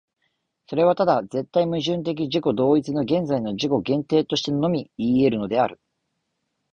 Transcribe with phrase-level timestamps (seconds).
[0.65, 5.79] それはただ絶対矛盾的自己同一の現在の自己限定としてのみいい得るのである。